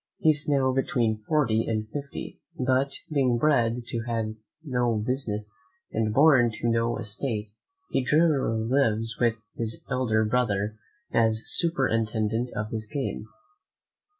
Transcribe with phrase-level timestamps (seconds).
[0.17, 5.51] He is now between forty and fifty; but being bred to no business
[5.91, 7.49] and born to no estate,
[7.91, 10.75] he generally lives with his elder brother
[11.13, 13.27] as superintendent of his game.